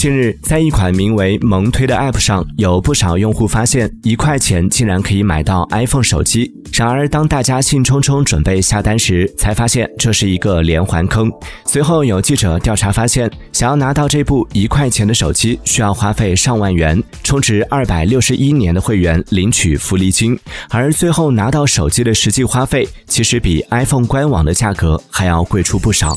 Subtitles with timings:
[0.00, 11.30] 近日在一款名为萌推的 app 上有不少用户发现一块钱竟然可以买到 iphone 手机然而当大家兴冲冲准备下单时才发现这是一个连环坑。
[11.66, 20.38] 随后有记者调查发现想要拿到这部一块钱的手机需要花费上万元充值二百六十一年的会员领取福利金。
[20.70, 26.16] 而最后拿到手机的实际花费其实比 iphone 官网的价格还要贵出不少。